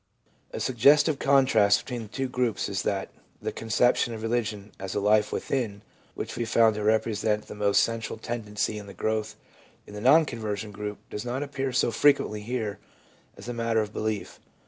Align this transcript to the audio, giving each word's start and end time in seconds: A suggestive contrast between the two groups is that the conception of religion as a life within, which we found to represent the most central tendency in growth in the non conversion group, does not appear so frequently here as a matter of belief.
A 0.49 0.59
suggestive 0.59 1.19
contrast 1.19 1.77
between 1.83 2.01
the 2.01 2.07
two 2.09 2.27
groups 2.27 2.67
is 2.67 2.81
that 2.81 3.09
the 3.39 3.51
conception 3.51 4.15
of 4.15 4.23
religion 4.23 4.71
as 4.79 4.95
a 4.95 4.99
life 4.99 5.31
within, 5.31 5.83
which 6.15 6.35
we 6.35 6.43
found 6.43 6.73
to 6.73 6.81
represent 6.83 7.45
the 7.45 7.53
most 7.53 7.81
central 7.83 8.17
tendency 8.17 8.79
in 8.79 8.91
growth 8.93 9.35
in 9.85 9.93
the 9.93 10.01
non 10.01 10.25
conversion 10.25 10.71
group, 10.71 10.97
does 11.11 11.23
not 11.23 11.43
appear 11.43 11.71
so 11.71 11.91
frequently 11.91 12.41
here 12.41 12.79
as 13.37 13.47
a 13.47 13.53
matter 13.53 13.79
of 13.81 13.93
belief. 13.93 14.39